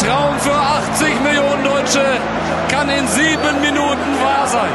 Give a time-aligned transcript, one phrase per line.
[0.00, 2.02] Traum für 80 Millionen Deutsche
[2.70, 4.72] kann in sieben Minuten wahr sein.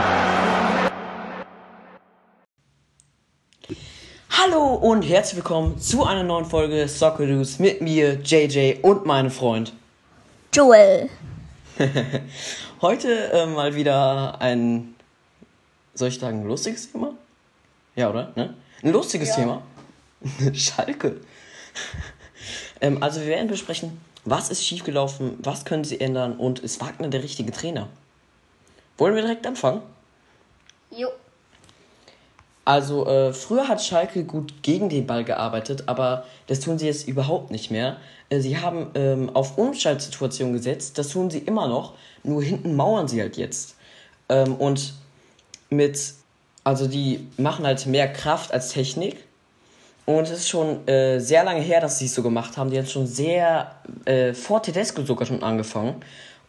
[4.29, 9.31] Hallo und herzlich willkommen zu einer neuen Folge Soccer News mit mir, JJ und meinem
[9.31, 9.74] Freund
[10.53, 11.10] Joel.
[12.81, 14.94] Heute äh, mal wieder ein,
[15.96, 17.16] soll ich sagen, lustiges Thema?
[17.95, 18.31] Ja, oder?
[18.35, 18.53] Ne?
[18.84, 19.35] Ein lustiges Ja.
[19.38, 19.63] Thema.
[20.53, 21.16] Schalke.
[22.80, 27.08] ähm, also wir werden besprechen, was ist schiefgelaufen, was können sie ändern und ist Wagner
[27.08, 27.88] der richtige Trainer?
[28.98, 29.82] Wollen wir direkt anfangen?
[30.92, 31.10] Jo.
[32.66, 37.08] Also, äh, früher hat Schalke gut gegen den Ball gearbeitet, aber das tun sie jetzt
[37.08, 37.98] überhaupt nicht mehr.
[38.30, 43.08] Äh, sie haben ähm, auf Umschaltsituationen gesetzt, das tun sie immer noch, nur hinten mauern
[43.08, 43.76] sie halt jetzt.
[44.30, 44.96] Ähm, und
[45.70, 46.14] mit,
[46.64, 49.25] also die machen halt mehr Kraft als Technik.
[50.05, 52.70] Und es ist schon äh, sehr lange her, dass sie es so gemacht haben.
[52.70, 53.72] Die haben schon sehr
[54.05, 55.95] äh, vor Tedesco sogar schon angefangen.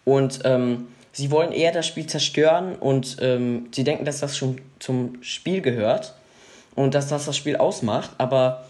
[0.05, 4.61] Und ähm, sie wollen eher das Spiel zerstören und ähm, sie denken, dass das schon
[4.79, 6.15] zum Spiel gehört
[6.75, 8.11] und dass das das Spiel ausmacht.
[8.19, 8.67] Aber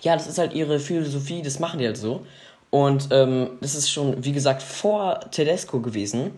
[0.00, 2.24] ja, das ist halt ihre Philosophie, das machen die halt so.
[2.70, 6.30] Und ähm, das ist schon, wie gesagt, vor Tedesco gewesen.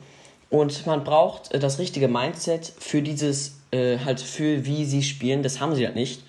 [0.49, 5.43] Und man braucht äh, das richtige Mindset für dieses, äh, halt für wie sie spielen.
[5.43, 6.23] Das haben sie halt nicht.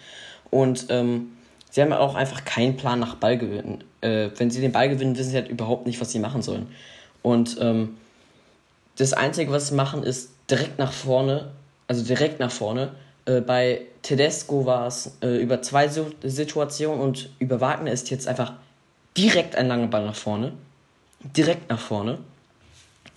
[0.49, 1.36] Und ähm,
[1.77, 3.83] sie haben auch einfach keinen Plan nach Ballgewinn.
[4.01, 6.65] Äh, wenn sie den Ball gewinnen, wissen sie halt überhaupt nicht, was sie machen sollen.
[7.21, 7.97] Und ähm,
[8.95, 11.51] das Einzige, was sie machen, ist direkt nach vorne,
[11.87, 12.93] also direkt nach vorne.
[13.25, 18.27] Äh, bei Tedesco war es äh, über zwei Su- Situationen und über Wagner ist jetzt
[18.27, 18.53] einfach
[19.15, 20.53] direkt ein langer Ball nach vorne.
[21.21, 22.17] Direkt nach vorne.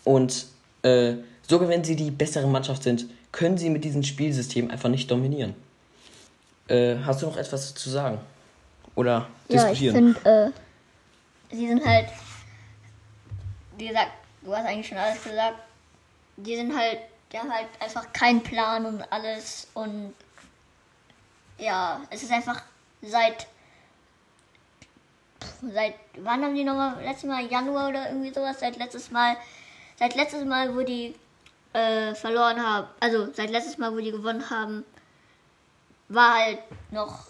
[0.05, 0.45] Und
[0.83, 1.15] äh,
[1.49, 5.55] sogar wenn sie die bessere Mannschaft sind, können sie mit diesem Spielsystem einfach nicht dominieren.
[6.69, 8.19] Äh, hast du noch etwas zu sagen?
[9.01, 10.15] Oder Ja, ich diskutieren?
[10.15, 10.53] finde,
[11.51, 12.09] äh, sie sind halt,
[13.79, 14.11] wie gesagt,
[14.43, 15.57] du hast eigentlich schon alles gesagt.
[16.37, 16.99] Die sind halt,
[17.33, 20.13] die haben halt einfach keinen Plan und alles und
[21.57, 22.63] ja, es ist einfach
[23.01, 23.47] seit
[25.73, 29.37] seit wann haben die nochmal letztes Mal Januar oder irgendwie sowas seit letztes Mal
[29.99, 31.15] seit letztes Mal wo die
[31.73, 34.85] äh, verloren haben also seit letztes Mal wo die gewonnen haben
[36.09, 36.59] war halt
[36.91, 37.27] noch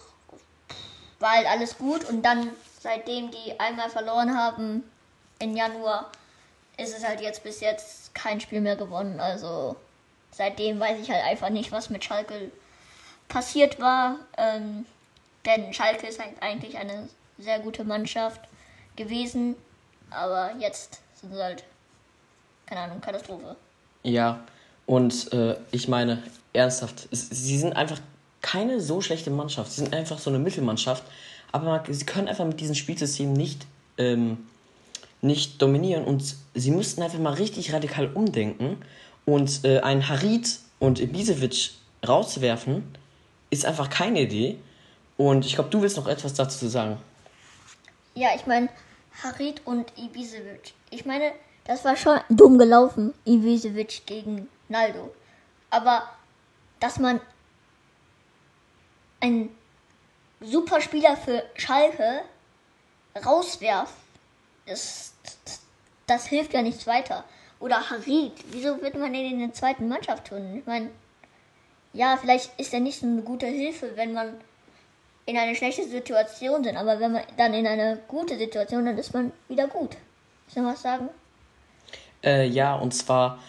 [1.21, 2.03] war halt alles gut.
[2.09, 2.49] Und dann
[2.79, 4.83] seitdem die einmal verloren haben
[5.39, 6.11] im Januar
[6.77, 9.19] ist es halt jetzt bis jetzt kein Spiel mehr gewonnen.
[9.19, 9.75] Also
[10.31, 12.51] seitdem weiß ich halt einfach nicht was mit Schalke
[13.27, 14.17] passiert war.
[14.37, 14.85] Ähm,
[15.45, 18.41] denn Schalke ist halt eigentlich eine sehr gute Mannschaft
[18.95, 19.55] gewesen.
[20.09, 21.63] Aber jetzt sind sie halt
[22.65, 23.55] keine Ahnung Katastrophe.
[24.03, 24.39] Ja,
[24.85, 27.99] und äh, ich meine, ernsthaft, sie sind einfach
[28.41, 29.71] keine so schlechte Mannschaft.
[29.71, 31.03] Sie sind einfach so eine Mittelmannschaft,
[31.51, 33.65] aber sie können einfach mit diesem Spielsystem nicht,
[33.97, 34.47] ähm,
[35.21, 38.77] nicht dominieren und sie müssten einfach mal richtig radikal umdenken
[39.25, 41.71] und äh, einen Harit und Ibisevic
[42.07, 42.83] rauswerfen,
[43.49, 44.57] ist einfach keine Idee.
[45.17, 46.97] Und ich glaube, du willst noch etwas dazu sagen.
[48.15, 48.69] Ja, ich meine,
[49.23, 50.73] Harit und Ibisevic.
[50.89, 51.31] Ich meine,
[51.65, 55.13] das war schon dumm gelaufen, Ibisevic gegen Naldo.
[55.69, 56.03] Aber
[56.79, 57.21] dass man
[59.21, 59.55] einen
[60.41, 62.21] super Spieler für Schalke
[63.25, 63.93] rauswerft,
[64.65, 65.13] das,
[66.07, 67.23] das hilft ja nichts weiter.
[67.59, 70.57] Oder Harit, wieso wird man den in der zweiten Mannschaft tun?
[70.57, 70.89] Ich meine,
[71.93, 74.33] ja, vielleicht ist er nicht so eine gute Hilfe, wenn man
[75.25, 79.13] in eine schlechte Situation sind, aber wenn man dann in eine gute Situation, dann ist
[79.13, 79.95] man wieder gut.
[80.55, 81.09] Noch was sagen?
[82.23, 83.39] Äh, ja, und zwar,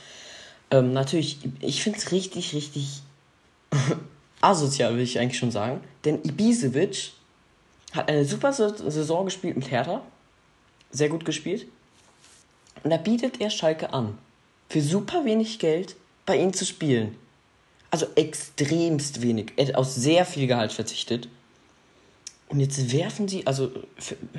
[0.71, 3.03] ähm, natürlich, ich finde es richtig, richtig
[4.43, 5.81] asozial, will ich eigentlich schon sagen.
[6.05, 7.13] Denn Ibisevic
[7.93, 10.03] hat eine super Sa- Saison gespielt mit Hertha.
[10.91, 11.67] Sehr gut gespielt.
[12.83, 14.19] Und da bietet er Schalke an,
[14.69, 17.17] für super wenig Geld bei ihnen zu spielen.
[17.91, 19.53] Also extremst wenig.
[19.57, 21.29] Er hat auf sehr viel Gehalt verzichtet.
[22.49, 23.71] Und jetzt werfen sie, also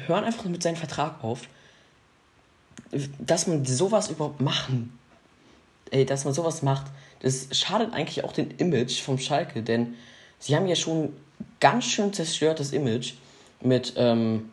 [0.06, 1.48] hören einfach mit seinem Vertrag auf
[3.19, 4.98] dass man sowas überhaupt machen,
[5.92, 6.88] ey, dass man sowas macht,
[7.24, 9.96] das schadet eigentlich auch dem Image vom Schalke, denn
[10.40, 11.14] sie haben ja schon
[11.60, 13.14] ganz schön zerstörtes Image
[13.62, 14.52] mit ähm,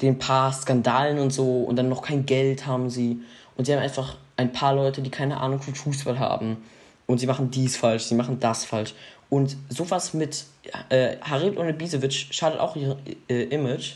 [0.00, 3.20] den paar Skandalen und so und dann noch kein Geld haben sie.
[3.56, 6.58] Und sie haben einfach ein paar Leute, die keine Ahnung von Fußball haben.
[7.06, 8.94] Und sie machen dies falsch, sie machen das falsch.
[9.28, 10.44] Und sowas mit
[10.90, 12.96] äh, Harit und Ibisevic schadet auch ihr
[13.28, 13.94] äh, Image.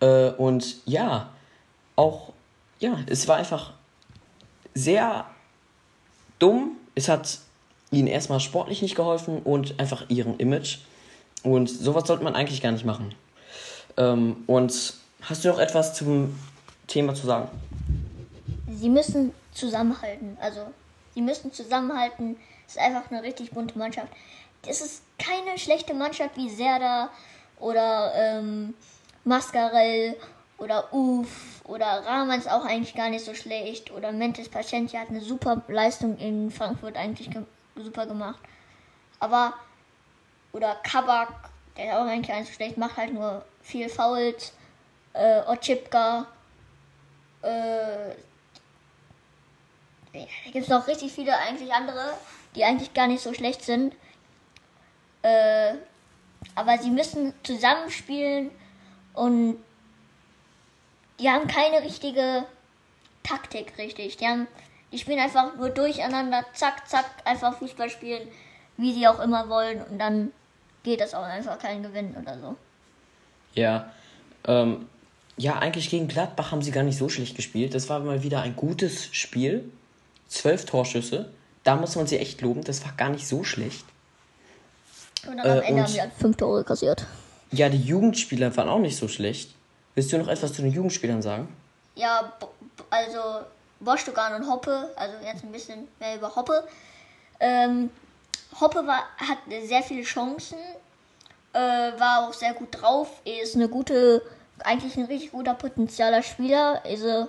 [0.00, 1.30] Äh, und ja,
[1.94, 2.32] auch,
[2.80, 3.72] ja, es war einfach
[4.74, 5.26] sehr
[6.38, 6.76] dumm.
[6.94, 7.38] Es hat
[7.90, 10.78] ihnen erstmal sportlich nicht geholfen und einfach ihrem Image.
[11.42, 13.14] Und sowas sollte man eigentlich gar nicht machen.
[13.96, 16.38] Ähm, und hast du noch etwas zum
[16.86, 17.48] Thema zu sagen?
[18.68, 20.36] Sie müssen zusammenhalten.
[20.40, 20.60] Also,
[21.14, 22.36] sie müssen zusammenhalten.
[22.66, 24.08] Es ist einfach eine richtig bunte Mannschaft.
[24.66, 27.10] Es ist keine schlechte Mannschaft wie Serda
[27.58, 28.74] oder ähm,
[29.24, 30.16] Mascarell
[30.58, 35.10] oder Uf oder Rahman ist auch eigentlich gar nicht so schlecht oder Mentes Patientia hat
[35.10, 37.42] eine super Leistung in Frankfurt eigentlich ge
[37.76, 38.40] super gemacht.
[39.20, 39.54] Aber
[40.52, 41.28] oder Kabak,
[41.76, 44.54] der ist auch eigentlich gar nicht so schlecht, macht halt nur viel Fouls.
[45.12, 46.26] Äh, Ochipka,
[47.42, 48.14] äh,
[50.12, 52.14] da gibt es noch richtig viele eigentlich andere,
[52.54, 53.94] die eigentlich gar nicht so schlecht sind.
[55.22, 55.74] Äh,
[56.54, 58.50] aber sie müssen zusammenspielen
[59.14, 59.58] und
[61.20, 62.44] die haben keine richtige
[63.22, 64.16] Taktik, richtig.
[64.18, 64.46] Die haben,
[64.92, 68.28] die spielen einfach nur durcheinander, zack, zack, einfach Fußball spielen,
[68.76, 70.32] wie sie auch immer wollen und dann
[70.82, 72.56] geht das auch einfach kein Gewinn oder so.
[73.54, 73.90] Ja,
[74.46, 74.86] ähm,
[75.36, 77.74] ja, eigentlich gegen Gladbach haben sie gar nicht so schlecht gespielt.
[77.74, 79.70] Das war mal wieder ein gutes Spiel.
[80.28, 81.30] Zwölf Torschüsse.
[81.64, 82.62] Da muss man sie echt loben.
[82.64, 83.84] Das war gar nicht so schlecht.
[85.26, 87.06] Und dann am Äh, Ende haben wir halt fünf Tore kassiert.
[87.50, 89.50] Ja, die Jugendspieler waren auch nicht so schlecht.
[89.96, 91.48] Willst du noch etwas zu den Jugendspielern sagen?
[91.94, 92.30] Ja,
[92.90, 93.46] also
[93.80, 96.68] Bostogan und Hoppe, also jetzt ein bisschen mehr über Hoppe.
[97.40, 97.88] Ähm,
[98.60, 100.58] Hoppe war, hat sehr viele Chancen,
[101.54, 104.20] äh, war auch sehr gut drauf, ist eine gute,
[104.58, 106.82] eigentlich ein richtig guter potenzieller Spieler.
[106.84, 107.28] Also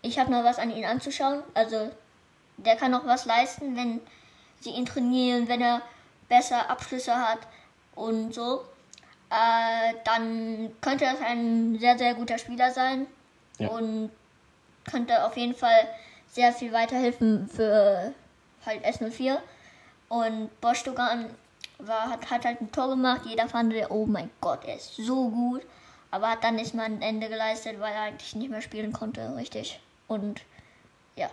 [0.00, 1.42] ich habe noch was an ihn anzuschauen.
[1.54, 1.90] Also
[2.56, 4.00] der kann noch was leisten, wenn
[4.60, 5.82] sie ihn trainieren, wenn er
[6.28, 7.40] besser Abschlüsse hat
[7.96, 8.64] und so.
[9.30, 13.06] Äh, dann könnte das ein sehr, sehr guter Spieler sein
[13.58, 13.68] Ja.
[13.68, 14.10] und
[14.88, 15.88] könnte auf jeden Fall
[16.28, 18.12] sehr viel weiterhelfen für
[18.64, 19.38] halt S04.
[20.08, 21.26] Und Bostogan
[21.78, 23.22] war, hat, hat halt ein Tor gemacht.
[23.26, 25.62] Jeder fand, oh mein Gott, er ist so gut.
[26.10, 29.34] Aber hat dann nicht mal ein Ende geleistet, weil er eigentlich nicht mehr spielen konnte,
[29.36, 29.80] richtig.
[30.06, 30.42] Und
[31.16, 31.28] ja.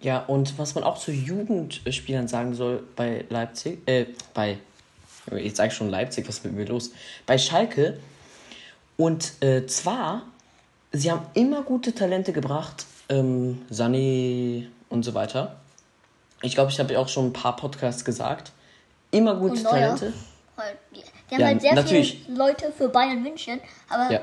[0.00, 4.58] Ja, und was man auch zu Jugendspielern sagen soll bei Leipzig, äh, bei,
[5.36, 6.90] jetzt sag ich schon Leipzig, was ist mit mir los?
[7.26, 7.98] Bei Schalke.
[8.96, 10.22] Und äh, zwar,
[10.92, 15.56] sie haben immer gute Talente gebracht, ähm, Sané und so weiter.
[16.42, 18.52] Ich glaube, ich habe ja auch schon ein paar Podcasts gesagt.
[19.10, 19.62] Immer gute Und.
[19.64, 20.12] Talente.
[20.56, 22.22] Halt, die haben Ja, halt sehr natürlich.
[22.26, 23.60] viele Leute für Bayern München.
[23.88, 24.20] Aber Ja.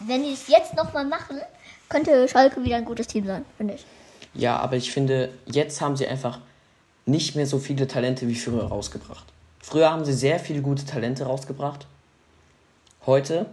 [0.00, 1.40] wenn die es jetzt nochmal machen,
[1.88, 3.84] könnte Schalke wieder ein gutes Team sein, finde ich.
[4.34, 6.38] Ja, aber ich finde, jetzt haben sie einfach
[7.04, 9.26] nicht mehr so viele Talente wie früher rausgebracht.
[9.62, 11.86] Früher haben sie sehr viele gute Talente rausgebracht.
[13.06, 13.46] Heute,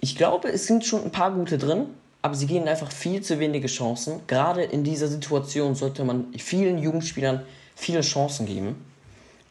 [0.00, 1.86] ich glaube, es sind schon ein paar gute drin,
[2.22, 4.20] aber sie geben einfach viel zu wenige Chancen.
[4.26, 7.42] Gerade in dieser Situation sollte man vielen Jugendspielern
[7.76, 8.84] viele Chancen geben.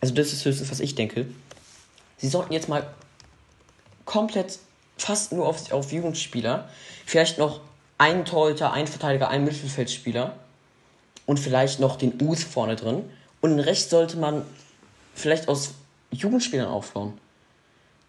[0.01, 1.27] Also das ist höchstens, was ich denke.
[2.17, 2.87] Sie sollten jetzt mal
[4.03, 4.59] komplett
[4.97, 6.69] fast nur auf, auf Jugendspieler.
[7.05, 7.61] Vielleicht noch
[7.97, 10.35] einen Torhüter, einen Verteidiger, einen Mittelfeldspieler
[11.25, 13.03] und vielleicht noch den Us vorne drin.
[13.41, 14.43] Und Rest sollte man
[15.15, 15.73] vielleicht aus
[16.11, 17.17] Jugendspielern aufbauen.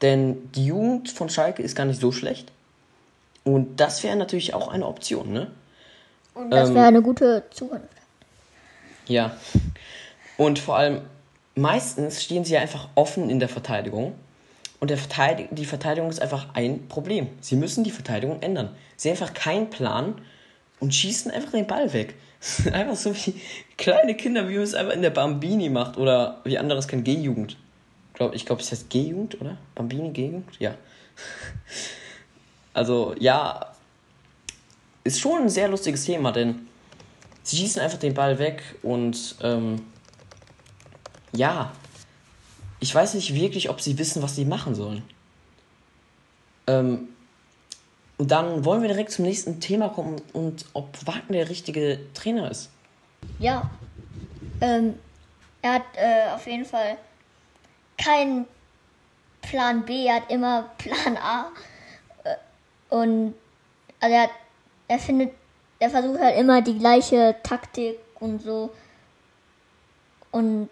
[0.02, 2.52] Denn die Jugend von Schalke ist gar nicht so schlecht.
[3.44, 5.50] Und das wäre natürlich auch eine Option, ne?
[6.34, 7.88] Und das Ähm, wäre eine gute Zukunft.
[9.06, 9.36] Ja.
[10.36, 11.00] Und vor allem,
[11.54, 14.14] meistens stehen sie ja einfach offen in der Verteidigung.
[14.80, 17.28] Und der Verteidig die Verteidigung ist einfach ein Problem.
[17.40, 18.76] Sie müssen die Verteidigung ändern.
[18.96, 20.20] Sie haben einfach keinen Plan
[20.80, 22.14] und schießen einfach den Ball weg.
[22.72, 23.40] einfach so wie
[23.76, 25.96] kleine Kinder, wie man es einfach in der Bambini macht.
[25.96, 27.56] Oder wie andere es kennen, G-Jugend.
[28.32, 29.58] Ich glaube, es heißt G-Jugend, oder?
[29.74, 30.58] Bambini, G-Jugend?
[30.58, 30.74] Ja.
[32.72, 33.72] Also, ja,
[35.04, 36.66] ist schon ein sehr lustiges Thema, denn
[37.42, 39.80] sie schießen einfach den Ball weg und ähm,
[41.32, 41.72] ja,
[42.80, 45.02] ich weiß nicht wirklich, ob sie wissen, was sie machen sollen.
[46.66, 47.08] Ähm,
[48.18, 52.50] und dann wollen wir direkt zum nächsten Thema kommen und ob Wagner der richtige Trainer
[52.50, 52.70] ist.
[53.38, 53.70] Ja.
[54.60, 54.98] Ähm,
[55.62, 56.96] er hat äh, auf jeden Fall
[57.98, 58.46] keinen
[59.42, 61.52] Plan B, er hat immer Plan A.
[62.24, 62.36] Äh,
[62.88, 63.34] Und
[64.00, 64.30] also er,
[64.88, 65.32] er findet,
[65.78, 68.70] er versucht halt immer die gleiche Taktik und so.
[70.30, 70.70] Und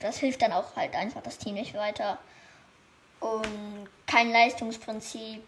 [0.00, 2.18] das hilft dann auch halt einfach das Team nicht weiter.
[3.20, 5.42] Und kein Leistungsprinzip.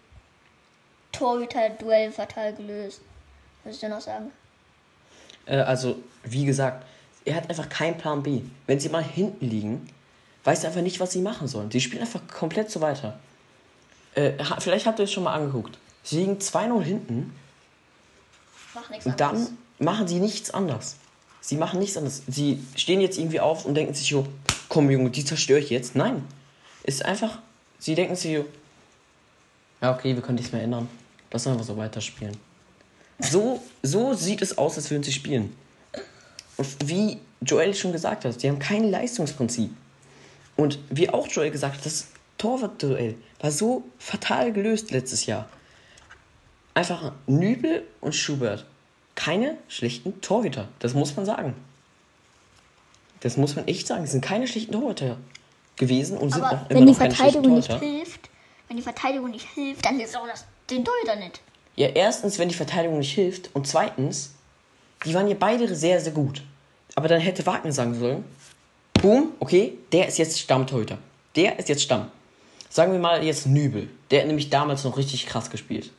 [1.12, 3.00] Torhüter-Duell fatal gelöst.
[3.64, 4.30] Was ich noch sagen?
[5.46, 6.84] Äh, also, wie gesagt,
[7.24, 8.42] er hat einfach keinen Plan B.
[8.66, 9.88] Wenn sie mal hinten liegen,
[10.44, 11.70] weiß er einfach nicht, was sie machen sollen.
[11.70, 13.18] Sie spielen einfach komplett so weiter.
[14.14, 15.78] Äh, vielleicht habt ihr es schon mal angeguckt.
[16.02, 17.34] Sie liegen 2-0 hinten
[18.74, 20.96] Mach nichts und dann machen sie nichts anders.
[21.40, 22.22] Sie machen nichts anderes.
[22.28, 24.26] Sie stehen jetzt irgendwie auf und denken sich so,
[24.68, 25.94] komm Junge, die zerstöre ich jetzt.
[25.94, 26.24] Nein.
[26.84, 27.38] Ist einfach,
[27.78, 28.44] sie denken sich so,
[29.80, 30.88] ja okay, wir können nichts mehr ändern.
[31.32, 32.36] Lass einfach so weiterspielen.
[33.18, 35.56] So, so sieht es aus, als würden sie spielen.
[36.56, 39.70] Und wie Joel schon gesagt hat, die haben kein Leistungsprinzip.
[40.56, 42.08] Und wie auch Joel gesagt hat, das
[42.38, 45.48] Torwartduell war so fatal gelöst letztes Jahr.
[46.74, 48.66] Einfach Nübel und Schubert.
[49.14, 50.68] Keine schlechten Torhüter.
[50.78, 51.54] Das muss man sagen.
[53.20, 54.04] Das muss man echt sagen.
[54.04, 55.18] Es sind keine schlechten Torhüter
[55.76, 57.86] gewesen und sind Aber auch wenn immer die noch keine schlechten Verteidigung nicht Torhüter.
[57.86, 58.30] hilft,
[58.68, 61.40] wenn die Verteidigung nicht hilft, dann hilft auch das den Torhüter nicht.
[61.76, 63.50] Ja, erstens, wenn die Verteidigung nicht hilft.
[63.54, 64.34] Und zweitens,
[65.04, 66.42] die waren ja beide sehr, sehr gut.
[66.94, 68.24] Aber dann hätte Wagner sagen sollen,
[68.94, 70.98] boom, okay, der ist jetzt Stammtorhüter.
[71.36, 72.10] Der ist jetzt Stamm.
[72.68, 73.88] Sagen wir mal jetzt Nübel.
[74.10, 75.90] Der hat nämlich damals noch richtig krass gespielt.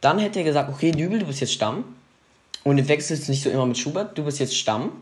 [0.00, 1.84] Dann hätte er gesagt, okay, Nübel, du bist jetzt Stamm.
[2.64, 4.92] Und du wechselst nicht so immer mit Schubert, du bist jetzt Stamm.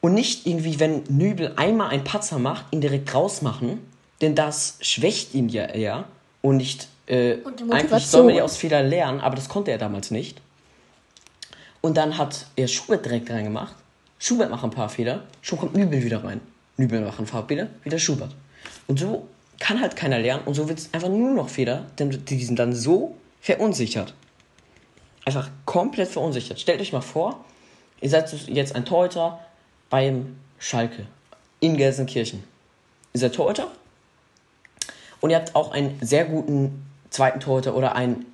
[0.00, 3.80] Und nicht irgendwie, wenn Nübel einmal einen Patzer macht, ihn direkt rausmachen.
[4.20, 6.04] Denn das schwächt ihn ja eher.
[6.42, 7.38] Und nicht, äh,
[7.70, 10.40] eigentlich soll man ja aus Fehlern lernen, aber das konnte er damals nicht.
[11.80, 13.74] Und dann hat er Schubert direkt reingemacht.
[14.20, 15.24] Schubert macht ein paar Fehler.
[15.42, 16.40] Schon kommt Nübel wieder rein.
[16.76, 18.34] Nübel macht ein paar Fehler, wieder Schubert.
[18.86, 19.26] Und so
[19.58, 22.58] kann halt keiner lernen und so wird es einfach nur noch Fehler, denn die sind
[22.58, 24.14] dann so verunsichert.
[25.24, 26.60] Einfach komplett verunsichert.
[26.60, 27.44] Stellt euch mal vor,
[28.00, 29.40] ihr seid jetzt ein Torhüter
[29.90, 31.06] beim Schalke
[31.58, 32.44] in Gelsenkirchen.
[33.12, 33.68] Ihr seid Torhüter
[35.20, 38.26] und ihr habt auch einen sehr guten zweiten Torhüter oder einen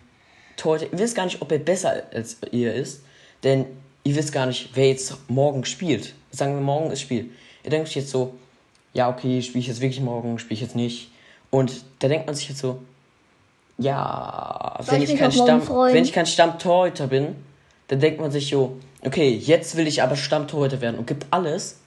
[0.56, 0.92] Torhüter.
[0.92, 3.02] Ihr wisst gar nicht, ob er besser als ihr ist,
[3.42, 3.66] denn
[4.04, 6.14] ihr wisst gar nicht, wer jetzt morgen spielt.
[6.30, 7.30] Sagen wir, morgen ist Spiel.
[7.64, 8.34] Ihr denkt euch jetzt so,
[8.92, 11.10] ja, okay, spiele ich jetzt wirklich morgen, spiele ich jetzt nicht.
[11.50, 12.80] Und da denkt man sich jetzt so,
[13.78, 17.36] ja, wenn ich ich, Stamm, wenn ich kein Stammtorhüter bin,
[17.88, 21.78] dann denkt man sich so, okay, jetzt will ich aber Stammtorhüter werden und gibt alles.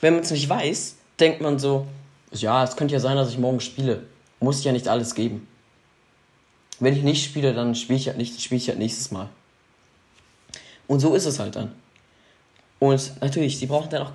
[0.00, 1.86] Wenn man es nicht weiß, denkt man so,
[2.32, 4.02] ja, es könnte ja sein, dass ich morgen spiele.
[4.40, 5.46] Muss ich ja nicht alles geben.
[6.84, 9.30] Wenn ich nicht spiele, dann spiele ich halt nicht, spiele ich halt nächstes Mal.
[10.86, 11.72] Und so ist es halt dann.
[12.78, 14.12] Und natürlich, sie brauchen dann auch,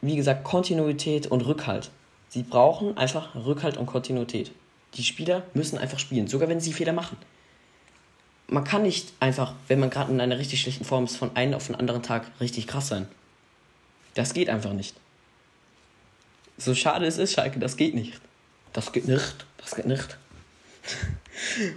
[0.00, 1.90] wie gesagt, Kontinuität und Rückhalt.
[2.30, 4.50] Sie brauchen einfach Rückhalt und Kontinuität.
[4.94, 7.18] Die Spieler müssen einfach spielen, sogar wenn sie Fehler machen.
[8.48, 11.52] Man kann nicht einfach, wenn man gerade in einer richtig schlechten Form ist, von einem
[11.52, 13.06] auf den anderen Tag richtig krass sein.
[14.14, 14.94] Das geht einfach nicht.
[16.56, 18.18] So schade es ist, Schalke, das geht nicht.
[18.72, 19.44] Das geht nicht.
[19.58, 20.16] Das geht nicht.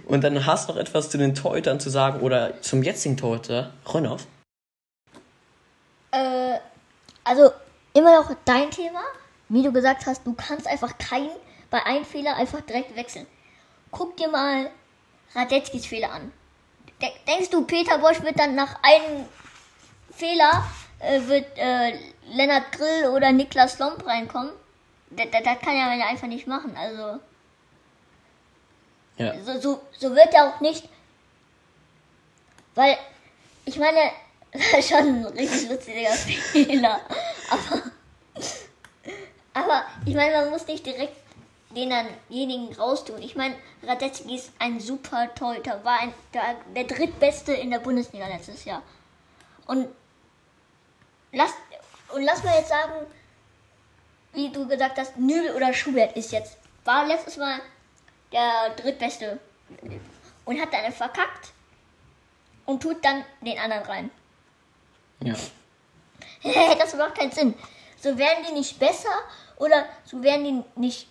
[0.06, 3.72] Und dann hast du noch etwas zu den Torhütern zu sagen oder zum jetzigen Torhüter,
[3.92, 4.26] Rönnoff.
[6.12, 6.58] Äh,
[7.24, 7.50] also
[7.94, 9.02] immer noch dein Thema.
[9.48, 11.30] Wie du gesagt hast, du kannst einfach keinen
[11.70, 13.26] bei einem Fehler einfach direkt wechseln.
[13.90, 14.70] Guck dir mal
[15.34, 16.32] Radetzkis Fehler an.
[17.00, 19.24] De denkst du, Peter Bosch wird dann nach einem
[20.12, 20.64] Fehler
[21.00, 21.98] äh, wird äh,
[22.32, 24.52] Lennart Grill oder Niklas Lomp reinkommen?
[25.10, 26.76] Das, das, das kann er ja einfach nicht machen.
[26.76, 27.20] Also
[29.20, 29.34] Ja.
[29.44, 30.88] so, so, so wird er auch nicht.
[32.74, 32.96] Weil,
[33.66, 34.12] ich meine,
[34.82, 37.00] schon ein richtig lustiger Fehler.
[37.50, 37.82] Aber,
[39.52, 41.16] aber ich meine, man muss nicht direkt
[41.76, 43.20] denjenigen raustun.
[43.20, 48.26] Ich meine, Radetzky ist ein super Torhüter, war ein, der, der drittbeste in der Bundesliga
[48.26, 48.82] letztes Jahr.
[49.66, 49.86] Und
[51.32, 51.52] lass,
[52.14, 53.06] und lass mal jetzt sagen,
[54.32, 57.60] wie du gesagt hast, Nübel oder Schubert ist jetzt, war letztes Mal
[58.32, 59.38] der drittbeste
[60.44, 61.52] und hat dann verkackt
[62.66, 64.10] und tut dann den anderen rein.
[65.22, 65.34] Ja.
[66.78, 67.54] das macht keinen Sinn.
[67.98, 69.10] So werden die nicht besser
[69.56, 71.08] oder so werden die nicht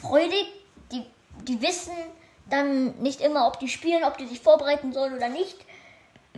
[0.00, 0.46] freudig.
[0.92, 1.04] Die,
[1.42, 1.96] die wissen
[2.50, 5.56] dann nicht immer, ob die spielen, ob die sich vorbereiten sollen oder nicht.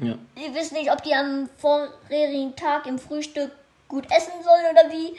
[0.00, 0.16] Ja.
[0.36, 3.50] Die wissen nicht, ob die am vorherigen Tag im Frühstück
[3.88, 5.16] gut essen sollen oder wie.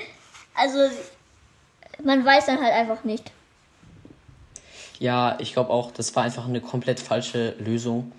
[0.56, 0.90] Also
[2.04, 3.32] man weiß dann halt einfach nicht.
[5.02, 8.12] Ja, ich glaube auch, das war einfach eine komplett falsche Lösung.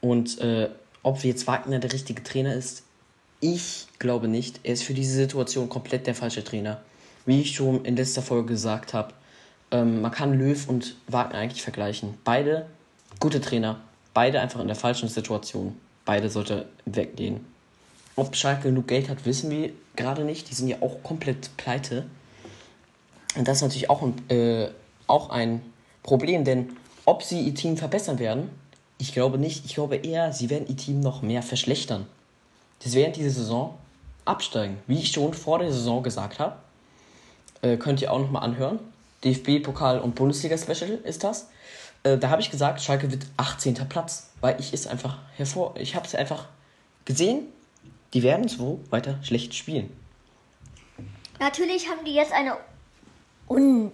[0.00, 0.70] Und äh,
[1.02, 2.84] ob jetzt Wagner der richtige Trainer ist,
[3.40, 4.60] ich glaube nicht.
[4.62, 6.82] Er ist für diese Situation komplett der falsche Trainer.
[7.26, 9.12] Wie ich schon in letzter Folge gesagt habe,
[9.72, 12.14] ähm, man kann Löw und Wagner eigentlich vergleichen.
[12.22, 12.66] Beide
[13.18, 13.80] gute Trainer,
[14.14, 15.76] beide einfach in der falschen Situation.
[16.04, 17.44] Beide sollte weggehen.
[18.14, 20.48] Ob Schalke genug Geld hat, wissen wir gerade nicht.
[20.48, 22.06] Die sind ja auch komplett pleite.
[23.34, 24.68] Und das ist natürlich auch ein, äh,
[25.08, 25.60] auch ein
[26.02, 28.50] Problem, denn ob sie ihr Team verbessern werden,
[28.98, 29.64] ich glaube nicht.
[29.64, 32.06] Ich glaube eher, sie werden ihr Team noch mehr verschlechtern.
[32.84, 33.78] Das werden diese Saison
[34.24, 34.78] absteigen.
[34.86, 36.56] Wie ich schon vor der Saison gesagt habe,
[37.62, 38.78] äh, könnt ihr auch nochmal anhören.
[39.24, 41.48] DFB-Pokal und Bundesliga-Special ist das.
[42.02, 43.74] Äh, da habe ich gesagt, Schalke wird 18.
[43.88, 45.74] Platz, weil ich es einfach hervor.
[45.78, 46.46] Ich habe es einfach
[47.04, 47.46] gesehen,
[48.14, 49.90] die werden so weiter schlecht spielen.
[51.38, 52.56] Natürlich haben die jetzt eine
[53.48, 53.92] un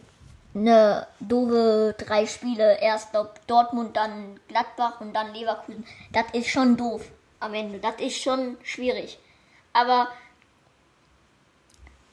[0.57, 2.79] eine doofe drei Spiele.
[2.81, 5.85] Erst glaub, Dortmund, dann Gladbach und dann Leverkusen.
[6.13, 7.03] Das ist schon doof
[7.41, 7.79] am Ende.
[7.79, 9.19] Das ist schon schwierig.
[9.73, 10.09] Aber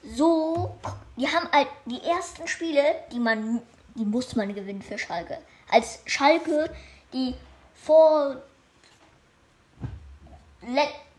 [0.04, 0.76] so,
[1.16, 3.62] die haben halt die ersten Spiele, die man,
[3.96, 5.38] die muss man gewinnen für Schalke.
[5.72, 6.70] Als Schalke,
[7.14, 7.36] die
[7.74, 8.42] vor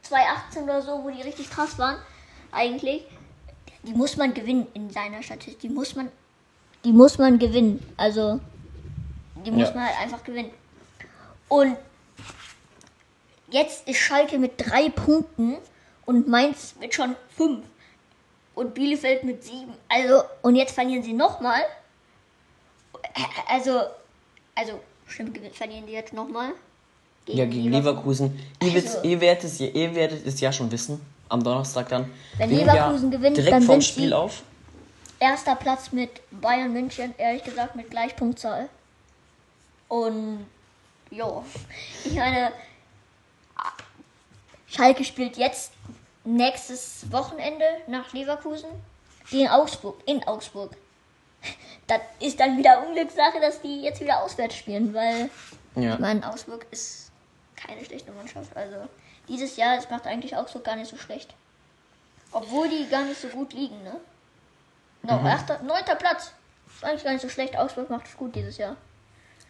[0.02, 1.96] 2018 oder so, wo die richtig krass waren,
[2.52, 3.04] eigentlich,
[3.82, 5.60] die muss man gewinnen in seiner Statistik.
[5.60, 6.10] Die muss man,
[6.84, 7.84] die muss man gewinnen.
[7.96, 8.40] Also,
[9.44, 9.74] die muss Ja.
[9.74, 10.50] man halt einfach gewinnen.
[11.48, 11.76] Und
[13.50, 15.56] jetzt ist Schalke mit drei Punkten
[16.06, 17.64] und Mainz mit schon fünf.
[18.54, 19.72] Und Bielefeld mit sieben.
[19.88, 21.60] Also, und jetzt verlieren sie nochmal.
[23.48, 23.80] Also,
[24.54, 26.50] also, stimmt, verlieren die jetzt nochmal?
[27.26, 28.38] Ja, gegen Leverkusen.
[28.62, 31.00] Ihr, Also- ihr, werdet es, ihr werdet es ja schon wissen.
[31.28, 32.10] Am Donnerstag dann.
[32.36, 34.42] Wenn Leverkusen gewinnt, direkt dann vom Spiel auf.
[35.24, 38.68] Erster Platz mit Bayern München, ehrlich gesagt, mit Gleichpunktzahl.
[39.88, 40.46] Und,
[41.10, 41.42] ja,
[42.04, 42.52] ich meine,
[44.66, 45.72] Schalke spielt jetzt
[46.24, 48.68] nächstes Wochenende nach Leverkusen
[49.30, 50.76] gegen Augsburg, in Augsburg.
[51.86, 55.30] Das ist dann wieder Unglückssache, dass die jetzt wieder auswärts spielen, weil
[55.74, 55.94] Ja.
[55.94, 57.10] ich meine, Augsburg ist
[57.56, 58.54] keine schlechte Mannschaft.
[58.54, 58.76] Also
[59.26, 61.32] dieses Jahr, es macht eigentlich Augsburg gar nicht so schlecht.
[62.30, 63.98] Obwohl die gar nicht so gut liegen, ne?
[65.04, 65.26] No, Mhm.
[65.26, 66.32] achter, neunter Platz.
[66.74, 67.56] Ist eigentlich gar nicht so schlecht.
[67.56, 68.76] Augsburg macht es gut dieses Jahr.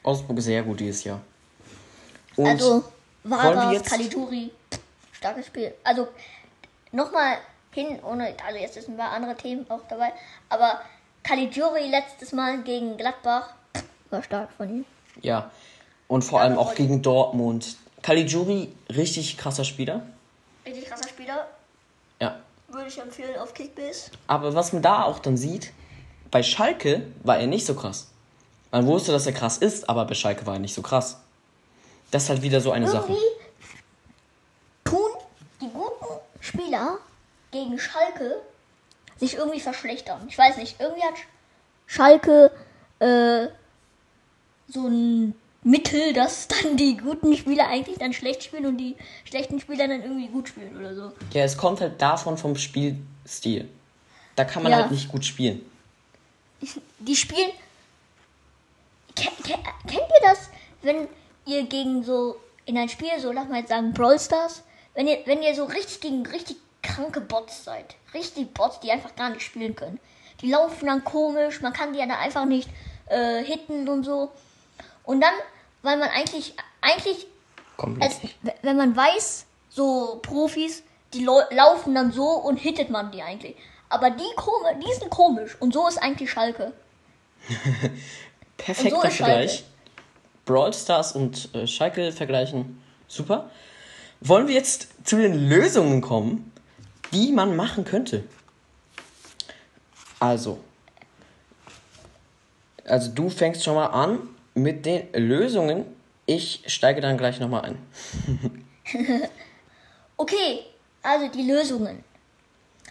[0.02, 1.20] Augsburg ist sehr gut dieses Jahr.
[2.36, 2.84] Und also,
[3.72, 4.50] jetzt- Caligiuri,
[5.12, 5.72] starkes Spiel.
[5.84, 6.08] Also,
[6.92, 7.38] nochmal
[7.70, 10.12] hin, ohne, also jetzt sind ein paar andere Themen auch dabei,
[10.48, 10.80] aber
[11.22, 13.50] Caligiuri letztes Mal gegen Gladbach
[14.10, 14.84] war stark von ihm.
[15.22, 15.50] ja.
[16.06, 17.76] Und vor allem auch gegen Dortmund.
[18.02, 20.02] Caligiuri, richtig krasser Spieler.
[20.66, 21.46] Richtig krasser Spieler, Ja.
[22.74, 24.10] Würde ich empfehlen auf Kickbase.
[24.26, 25.72] Aber was man da auch dann sieht,
[26.30, 28.08] bei Schalke war er nicht so krass.
[28.70, 31.20] Man wusste, dass er krass ist, aber bei Schalke war er nicht so krass.
[32.10, 33.12] Das ist halt wieder so eine Sache.
[33.12, 33.22] Irgendwie
[34.84, 35.10] tun
[35.60, 36.98] die guten Spieler
[37.50, 38.40] gegen Schalke
[39.16, 40.26] sich irgendwie verschlechtern.
[40.28, 41.14] Ich weiß nicht, irgendwie hat
[41.86, 42.50] Schalke
[42.98, 43.46] äh,
[44.68, 49.58] so ein Mittel, dass dann die guten Spieler eigentlich dann schlecht spielen und die schlechten
[49.60, 51.12] Spieler dann irgendwie gut spielen oder so.
[51.32, 53.68] Ja, es kommt halt davon vom Spielstil.
[54.36, 54.78] Da kann man Ja.
[54.82, 55.64] halt nicht gut spielen.
[56.98, 57.50] Die spielen.
[59.16, 60.50] Ken, ken, kennt ihr das,
[60.82, 61.08] wenn
[61.46, 64.62] ihr gegen so in ein Spiel, so lass mal jetzt sagen, Brawl Stars,
[64.94, 69.14] wenn ihr, wenn ihr so richtig gegen richtig kranke Bots seid, richtig Bots, die einfach
[69.16, 70.00] gar nicht spielen können.
[70.40, 72.68] Die laufen dann komisch, man kann die ja dann einfach nicht
[73.06, 74.30] äh, hitten und so.
[75.04, 75.32] Und dann,
[75.84, 77.26] weil man eigentlich, eigentlich
[78.00, 78.16] als,
[78.62, 83.54] wenn man weiß, so Profis, die lau- laufen dann so und hittet man die eigentlich.
[83.88, 86.72] Aber die, komi- die sind komisch und so ist eigentlich Schalke.
[88.56, 89.32] Perfekter so ist Schalke.
[89.32, 89.64] Vergleich.
[90.46, 92.82] Brawl Stars und äh, Schalke vergleichen.
[93.08, 93.50] Super.
[94.20, 96.52] Wollen wir jetzt zu den Lösungen kommen,
[97.12, 98.24] die man machen könnte?
[100.20, 100.58] Also.
[102.84, 104.18] Also du fängst schon mal an
[104.54, 105.84] mit den Lösungen.
[106.26, 107.78] Ich steige dann gleich nochmal ein.
[110.16, 110.60] Okay,
[111.02, 112.04] also die Lösungen.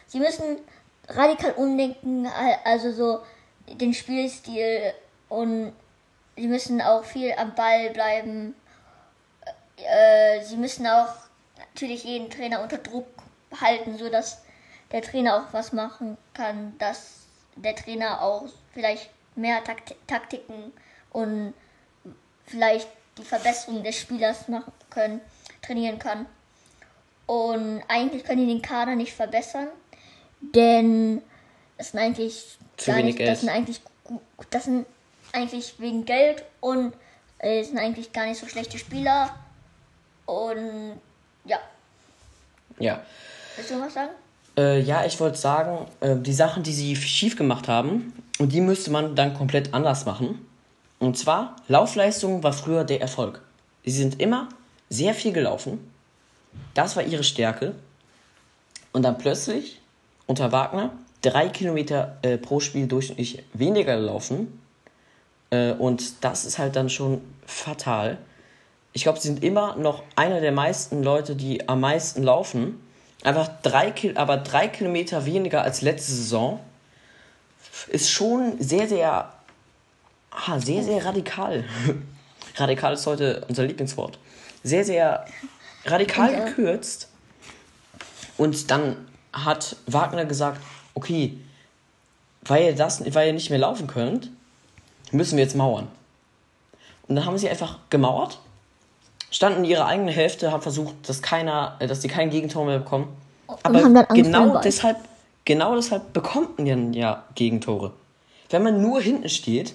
[0.07, 0.57] Sie müssen
[1.07, 3.21] radikal umdenken, al- also so
[3.79, 4.93] den Spielstil
[5.29, 5.71] und
[6.35, 8.55] sie müssen auch viel am Ball bleiben.
[9.77, 11.13] Äh, sie müssen auch
[11.69, 13.07] natürlich jeden Trainer unter Druck
[13.61, 14.43] halten, so dass
[14.91, 17.21] der Trainer auch was machen kann, dass
[17.55, 20.73] der Trainer auch vielleicht mehr Takt Taktiken
[21.13, 21.53] und
[22.45, 25.21] vielleicht die Verbesserung des Spielers machen können,
[25.61, 26.25] trainieren kann.
[27.25, 29.67] Und eigentlich können die den Kader nicht verbessern,
[30.41, 31.21] denn
[31.77, 33.29] das sind eigentlich Zu gar wenig nicht, Geld.
[33.31, 33.81] das sind eigentlich
[34.49, 34.85] das sind
[35.31, 36.93] eigentlich wegen Geld und
[37.39, 39.29] äh, es sind eigentlich gar nicht so schlechte Spieler
[40.25, 40.99] und
[41.45, 41.59] ja,
[42.79, 43.01] Ja.
[43.55, 44.11] willst du noch was sagen?
[44.57, 48.61] Äh, ja, ich wollte sagen, äh, die Sachen, die sie schief gemacht haben, und die
[48.61, 50.45] müsste man dann komplett anders machen.
[51.03, 53.41] Und zwar, Laufleistung war früher der Erfolg.
[53.83, 54.47] Sie sind immer
[54.87, 55.91] sehr viel gelaufen.
[56.75, 57.75] Das war ihre Stärke.
[58.93, 59.81] Und dann plötzlich,
[60.27, 64.61] unter Wagner, drei Kilometer äh, pro Spiel durchschnittlich weniger gelaufen.
[65.49, 68.17] Äh, und das ist halt dann schon fatal.
[68.93, 72.81] Ich glaube, sie sind immer noch einer der meisten Leute, die am meisten laufen.
[73.25, 76.61] Einfach drei, aber drei Kilometer weniger als letzte Saison
[77.89, 79.33] ist schon sehr, sehr,
[80.35, 81.63] ah, sehr, sehr radikal.
[82.57, 84.19] radikal ist heute unser Lieblingswort.
[84.63, 85.25] Sehr, sehr
[85.85, 86.45] radikal Ja.
[86.45, 87.09] gekürzt.
[88.37, 88.95] Und dann
[89.31, 90.61] hat Wagner gesagt,
[90.93, 91.37] okay,
[92.43, 94.29] weil ihr das, weil ihr nicht mehr laufen könnt,
[95.11, 95.87] müssen wir jetzt mauern.
[97.07, 98.39] Und dann haben sie einfach gemauert,
[99.31, 102.79] standen in ihrer eigenen Hälfte, haben versucht, dass keiner, äh, dass die kein Gegentor mehr
[102.79, 103.07] bekommen.
[103.63, 104.97] Aber genau deshalb,
[105.45, 107.91] genau deshalb bekommt man ja Gegentore.
[108.49, 109.73] Wenn man nur hinten steht,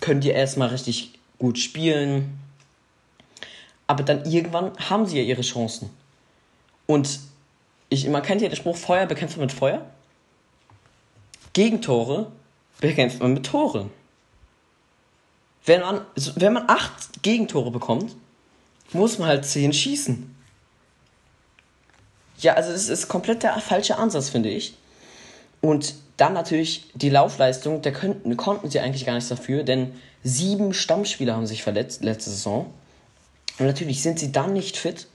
[0.00, 2.38] könnt ihr erstmal richtig gut spielen.
[3.86, 5.90] Aber dann irgendwann haben sie ja ihre Chancen.
[6.86, 7.20] Und
[7.88, 9.86] ich, man kennt ja den Spruch, Feuer bekämpft man mit Feuer.
[11.52, 12.30] Gegentore
[12.80, 13.90] bekämpft man mit Toren.
[15.64, 16.00] Wenn man,
[16.36, 18.14] wenn man acht Gegentore bekommt,
[18.92, 20.34] muss man halt zehn schießen.
[22.38, 24.74] Ja, also es ist komplett der falsche Ansatz, finde ich.
[25.60, 30.72] Und dann natürlich die Laufleistung, da könnten, konnten sie eigentlich gar nichts dafür, denn sieben
[30.72, 32.72] Stammspieler haben sich verletzt letzte Saison.
[33.58, 35.08] Und natürlich sind sie dann nicht fit.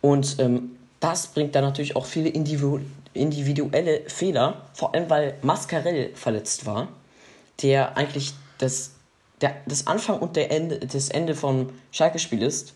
[0.00, 2.80] Und ähm, das bringt dann natürlich auch viele individu
[3.14, 6.88] individuelle Fehler, vor allem weil Mascarell verletzt war,
[7.62, 8.92] der eigentlich das,
[9.40, 12.74] der, das Anfang und der Ende, das Ende vom Schalke-Spiel ist.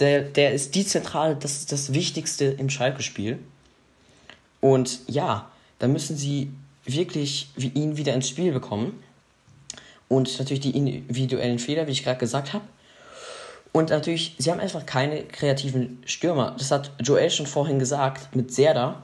[0.00, 3.38] Der, der ist die Zentrale, das ist das Wichtigste im Schalke-Spiel.
[4.60, 6.50] Und ja, da müssen sie
[6.84, 9.02] wirklich wie ihn wieder ins Spiel bekommen.
[10.08, 12.64] Und natürlich die individuellen Fehler, wie ich gerade gesagt habe.
[13.72, 16.54] Und natürlich, sie haben einfach keine kreativen Stürmer.
[16.56, 19.02] Das hat Joel schon vorhin gesagt, mit Serda,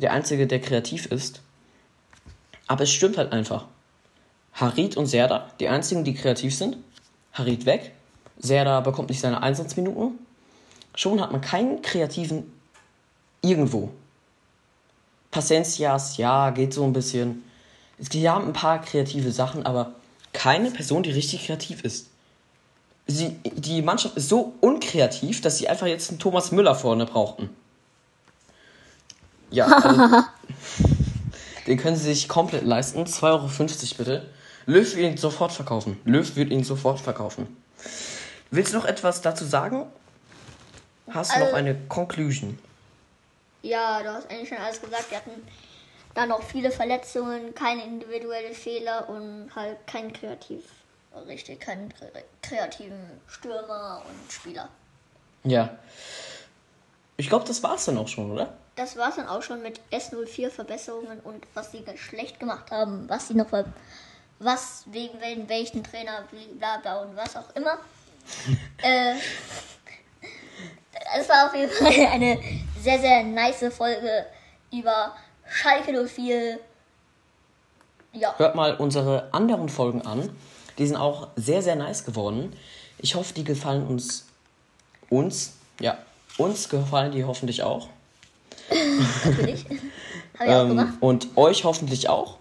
[0.00, 1.40] der Einzige, der kreativ ist.
[2.68, 3.66] Aber es stimmt halt einfach.
[4.52, 6.76] Harit und Serda, die einzigen, die kreativ sind.
[7.32, 7.92] Harit weg.
[8.38, 10.18] Serda bekommt nicht seine Einsatzminuten.
[10.94, 12.52] Schon hat man keinen kreativen
[13.40, 13.90] irgendwo.
[15.32, 17.42] Paciencias, ja, geht so ein bisschen.
[17.98, 19.92] Die haben ein paar kreative Sachen, aber
[20.32, 22.06] keine Person, die richtig kreativ ist.
[23.06, 27.50] Sie, die Mannschaft ist so unkreativ, dass sie einfach jetzt einen Thomas Müller vorne brauchten.
[29.50, 30.22] Ja, also,
[31.66, 33.04] den können sie sich komplett leisten.
[33.04, 33.48] 2,50 Euro
[33.98, 34.30] bitte.
[34.66, 35.98] Löw wird ihn sofort verkaufen.
[36.04, 37.48] Löw wird ihn sofort verkaufen.
[38.50, 39.86] Willst du noch etwas dazu sagen?
[41.10, 42.58] Hast du noch Also- eine Conclusion?
[43.62, 45.10] Ja, du hast eigentlich schon alles gesagt.
[45.10, 45.46] Wir hatten
[46.14, 50.64] dann noch viele Verletzungen, keine individuelle Fehler und halt kein kreativ,
[51.26, 52.98] richtig, keinen kre- kreativen
[53.28, 54.68] Stürmer und Spieler.
[55.44, 55.76] Ja.
[57.16, 58.56] Ich glaube, das war's dann auch schon, oder?
[58.76, 63.08] Das war's dann auch schon mit S04 Verbesserungen und was sie ganz schlecht gemacht haben,
[63.08, 63.64] was sie noch ver
[64.38, 66.24] was wegen wel- welchen Trainer,
[66.58, 67.78] bla bla und was auch immer.
[68.82, 69.14] äh,
[71.18, 72.40] es war auf jeden Fall eine
[72.82, 74.26] sehr, sehr nice Folge
[74.72, 75.14] über
[75.48, 76.58] Schalke 04.
[78.12, 80.28] Ja, Hört mal unsere anderen Folgen an.
[80.78, 82.54] Die sind auch sehr, sehr nice geworden.
[82.98, 84.26] Ich hoffe, die gefallen uns.
[85.08, 85.54] Uns?
[85.80, 85.98] Ja.
[86.38, 87.88] Uns gefallen die hoffentlich auch.
[89.24, 89.64] natürlich.
[90.38, 90.88] Habe ich auch gemacht.
[90.94, 92.38] Ähm, und euch hoffentlich auch.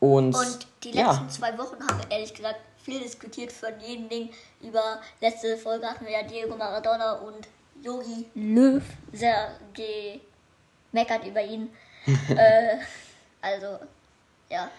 [0.00, 4.08] Und, Und die letzten ja, zwei Wochen haben wir ehrlich gesagt viel diskutiert von jedem
[4.08, 4.30] Ding.
[4.60, 7.48] Über letzte Folge hatten wir ja Diego Maradona und
[7.84, 11.74] Yogi Löw sehr gemeckert über ihn.
[12.06, 12.78] äh,
[13.42, 13.78] also,
[14.48, 14.70] ja.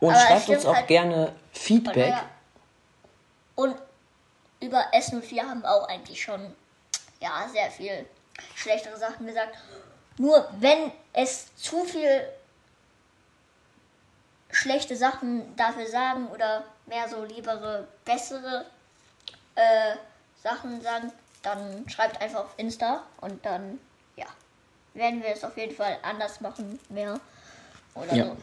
[0.00, 2.14] und aber schreibt uns auch halt- gerne Feedback.
[3.54, 3.76] Und
[4.60, 6.54] über S04 haben wir auch eigentlich schon
[7.20, 8.06] ja, sehr viel
[8.54, 9.56] schlechtere Sachen gesagt.
[10.16, 12.28] Nur wenn es zu viel
[14.50, 18.66] schlechte Sachen dafür sagen oder mehr so liebere, bessere
[19.54, 19.96] äh,
[20.42, 23.78] Sachen sagen, dann schreibt einfach auf Insta und dann,
[24.16, 24.26] ja,
[24.94, 27.18] werden wir es auf jeden Fall anders machen, mehr
[27.94, 28.24] oder Ja.
[28.26, 28.36] so.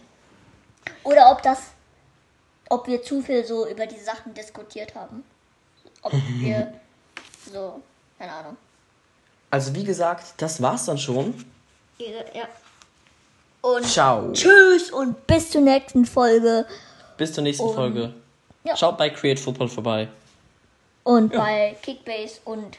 [1.04, 1.60] Oder ob das,
[2.70, 5.24] ob wir zu viel so über die Sachen diskutiert haben.
[6.02, 6.74] Ob wir
[7.52, 7.82] so,
[8.18, 8.58] keine Ahnung.
[9.52, 11.46] Also wie gesagt, das war's dann schon.
[11.98, 12.48] Ja.
[13.62, 14.32] Und Ciao.
[14.32, 16.66] tschüss und bis zur nächsten Folge.
[17.18, 18.14] Bis zur nächsten Und- Folge.
[18.64, 18.76] ja.
[18.78, 20.08] Schaut bei Create Football vorbei.
[21.04, 21.40] Und Ja.
[21.40, 22.78] bei Kickbase und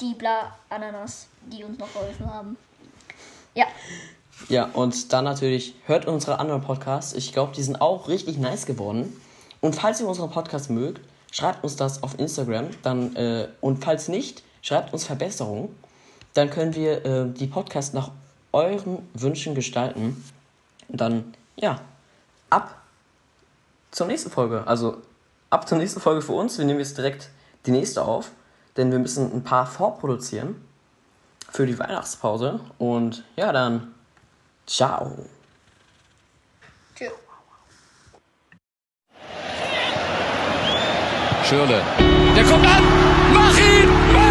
[0.00, 2.56] Diebla Ananas, die uns noch geholfen haben.
[3.54, 3.66] Ja,
[4.48, 7.12] Ja, und dann natürlich hört unsere anderen Podcasts.
[7.12, 9.20] Ich glaube, die sind auch richtig nice geworden.
[9.60, 12.68] Und falls ihr unseren Podcast mögt, schreibt uns das auf Instagram.
[12.82, 15.74] Dann, äh, und falls nicht, schreibt uns Verbesserungen.
[16.34, 18.10] Dann können wir äh, die Podcasts nach
[18.52, 20.24] euren Wünschen gestalten.
[20.88, 21.80] Und dann, ja,
[22.48, 22.80] ab
[23.90, 24.66] zur nächsten Folge.
[24.66, 24.98] Also
[25.50, 26.56] ab zur nächsten Folge für uns.
[26.56, 27.28] Wir nehmen jetzt direkt
[27.66, 28.30] die nächste auf.
[28.76, 30.56] Denn wir müssen ein paar vorproduzieren
[31.50, 32.60] für die Weihnachtspause.
[32.78, 33.94] Und ja, dann
[34.66, 35.26] ciao.
[36.94, 37.12] tschüss.
[41.44, 41.82] Schürle.
[42.36, 42.84] Der kommt an.
[43.32, 44.29] Mach ihn!